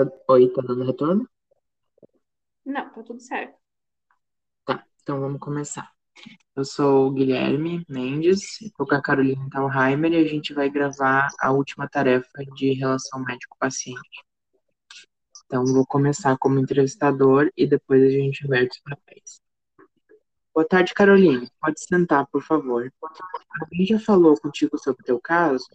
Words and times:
Tá- 0.00 0.10
Oi, 0.28 0.48
tá 0.48 0.62
dando 0.62 0.84
retorno? 0.84 1.28
Não, 2.64 2.88
tá 2.90 3.02
tudo 3.02 3.20
certo. 3.20 3.54
Tá, 4.64 4.82
então 5.02 5.20
vamos 5.20 5.38
começar. 5.38 5.92
Eu 6.56 6.64
sou 6.64 7.08
o 7.08 7.10
Guilherme 7.10 7.84
Mendes, 7.86 8.62
estou 8.62 8.86
com 8.86 8.94
a 8.94 9.02
Carolina 9.02 9.46
Thalheimer 9.50 10.14
e 10.14 10.16
a 10.16 10.26
gente 10.26 10.54
vai 10.54 10.70
gravar 10.70 11.28
a 11.38 11.52
última 11.52 11.86
tarefa 11.86 12.42
de 12.56 12.72
relação 12.72 13.22
médico-paciente. 13.22 14.24
Então, 15.44 15.66
vou 15.66 15.84
começar 15.84 16.34
como 16.38 16.58
entrevistador 16.58 17.50
e 17.54 17.66
depois 17.66 18.02
a 18.02 18.08
gente 18.08 18.46
inverte 18.46 18.78
os 18.78 18.82
papéis. 18.82 19.42
Boa 20.54 20.66
tarde, 20.66 20.94
Caroline. 20.94 21.46
Pode 21.60 21.78
sentar, 21.78 22.26
por 22.28 22.42
favor. 22.42 22.90
Alguém 23.60 23.84
já 23.84 23.98
falou 23.98 24.34
contigo 24.40 24.78
sobre 24.78 25.02
o 25.02 25.04
teu 25.04 25.20
caso? 25.20 25.66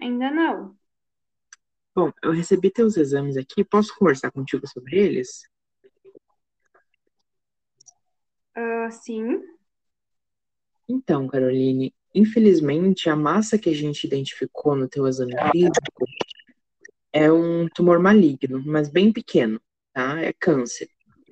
Ainda 0.00 0.28
não. 0.28 0.81
Bom, 1.94 2.10
eu 2.22 2.32
recebi 2.32 2.70
teus 2.70 2.96
exames 2.96 3.36
aqui. 3.36 3.62
Posso 3.62 3.94
conversar 3.96 4.30
contigo 4.30 4.66
sobre 4.66 4.98
eles? 4.98 5.42
Ah, 8.54 8.90
sim. 8.90 9.40
Então, 10.88 11.28
Caroline, 11.28 11.94
infelizmente, 12.14 13.08
a 13.08 13.16
massa 13.16 13.58
que 13.58 13.70
a 13.70 13.74
gente 13.74 14.06
identificou 14.06 14.74
no 14.74 14.88
teu 14.88 15.06
exame 15.06 15.34
físico 15.50 16.06
é 17.12 17.30
um 17.30 17.68
tumor 17.68 17.98
maligno, 17.98 18.62
mas 18.64 18.88
bem 18.88 19.12
pequeno, 19.12 19.60
tá? 19.92 20.18
É 20.20 20.32
câncer. 20.32 20.88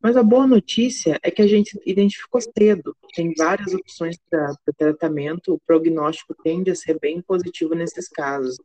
Mas 0.00 0.16
a 0.16 0.22
boa 0.22 0.46
notícia 0.46 1.18
é 1.22 1.30
que 1.30 1.42
a 1.42 1.46
gente 1.46 1.80
identificou 1.84 2.40
cedo. 2.40 2.96
Tem 3.14 3.32
várias 3.36 3.72
opções 3.72 4.16
para 4.30 4.54
tratamento, 4.76 5.54
o 5.54 5.60
prognóstico 5.66 6.34
tende 6.44 6.70
a 6.70 6.74
ser 6.74 6.98
bem 7.00 7.22
positivo 7.22 7.74
nesses 7.74 8.08
casos. 8.08 8.56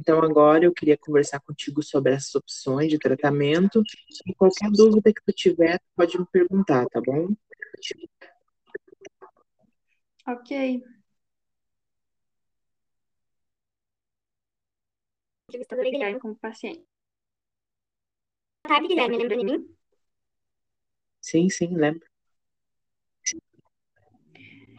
Então, 0.00 0.18
agora 0.22 0.64
eu 0.64 0.72
queria 0.72 0.96
conversar 0.96 1.40
contigo 1.40 1.82
sobre 1.82 2.14
essas 2.14 2.34
opções 2.34 2.88
de 2.88 2.98
tratamento. 2.98 3.82
E 4.26 4.34
qualquer 4.34 4.70
dúvida 4.70 5.12
que 5.12 5.22
tu 5.22 5.30
tiver, 5.30 5.78
pode 5.94 6.18
me 6.18 6.24
perguntar, 6.32 6.86
tá 6.86 7.02
bom? 7.04 7.28
Ok. 10.26 10.82
Entrevistadora 15.48 15.90
Guilherme 15.90 16.18
como 16.18 16.34
paciente. 16.34 16.82
Boa 18.64 18.74
tarde, 18.76 18.88
Guilherme. 18.88 19.18
Lembra 19.18 19.36
de 19.36 19.44
mim? 19.44 19.76
Sim, 21.20 21.50
sim, 21.50 21.76
lembro. 21.76 22.08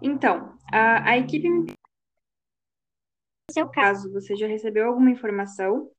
Então, 0.00 0.56
a, 0.72 1.10
a 1.10 1.18
equipe 1.18 1.50
me 1.50 1.74
seu 3.52 3.68
caso, 3.68 4.12
você 4.12 4.34
já 4.36 4.46
recebeu 4.46 4.86
alguma 4.86 5.10
informação? 5.10 5.90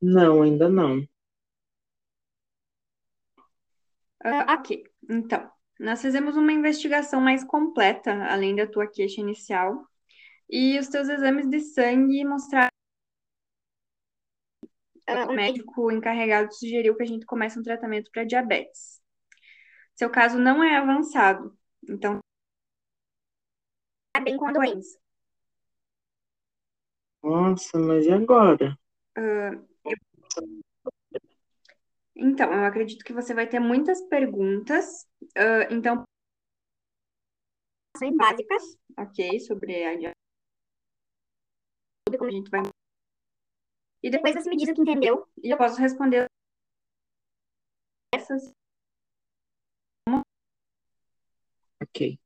Não, 0.00 0.42
ainda 0.42 0.68
não. 0.68 1.06
Ah, 4.24 4.54
ok. 4.54 4.82
Então, 5.08 5.50
nós 5.78 6.00
fizemos 6.00 6.36
uma 6.36 6.52
investigação 6.52 7.20
mais 7.20 7.44
completa, 7.44 8.12
além 8.26 8.54
da 8.56 8.66
tua 8.66 8.86
queixa 8.86 9.20
inicial, 9.20 9.86
e 10.48 10.78
os 10.78 10.88
teus 10.88 11.08
exames 11.08 11.48
de 11.48 11.60
sangue 11.60 12.24
mostraram. 12.24 12.70
O 15.08 15.32
médico 15.32 15.90
encarregado 15.92 16.52
sugeriu 16.52 16.96
que 16.96 17.02
a 17.02 17.06
gente 17.06 17.24
comece 17.24 17.58
um 17.58 17.62
tratamento 17.62 18.10
para 18.10 18.24
diabetes. 18.24 19.00
Seu 19.94 20.10
caso 20.10 20.38
não 20.38 20.62
é 20.62 20.76
avançado, 20.76 21.56
então 21.88 22.18
tá 24.12 24.20
bem 24.20 24.36
com 24.36 24.46
a 24.46 24.52
doença. 24.52 24.98
Nossa, 27.26 27.76
mas 27.76 28.06
e 28.06 28.12
agora? 28.12 28.78
Eu... 29.16 29.66
Então, 32.14 32.52
eu 32.52 32.64
acredito 32.64 33.04
que 33.04 33.12
você 33.12 33.34
vai 33.34 33.48
ter 33.48 33.58
muitas 33.58 34.00
perguntas. 34.02 35.08
Uh, 35.36 35.66
então, 35.74 36.04
são 37.98 38.16
básicas. 38.16 38.78
Ok, 38.96 39.40
sobre 39.40 39.84
a 39.84 40.12
como 42.16 42.30
a 42.30 42.32
gente 42.32 42.48
vai. 42.48 42.62
E 44.04 44.08
depois 44.08 44.34
você 44.36 44.48
me 44.48 44.56
diz 44.56 44.68
o 44.68 44.74
que 44.74 44.82
entendeu. 44.82 45.26
E 45.42 45.50
eu 45.50 45.58
posso 45.58 45.80
responder 45.80 46.26
essas. 48.14 48.52
Ok. 51.82 52.20